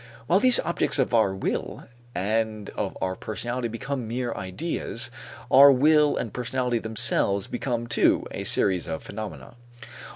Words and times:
While 0.25 0.39
these 0.39 0.59
objects 0.61 0.97
of 0.97 1.13
our 1.13 1.35
will 1.35 1.85
and 2.15 2.71
of 2.71 2.97
our 3.03 3.15
personality 3.15 3.67
become 3.67 4.07
mere 4.07 4.33
ideas, 4.33 5.11
our 5.51 5.71
will 5.71 6.17
and 6.17 6.33
personality 6.33 6.79
themselves 6.79 7.45
become, 7.45 7.85
too, 7.85 8.25
a 8.31 8.43
series 8.43 8.87
of 8.87 9.03
phenomena. 9.03 9.57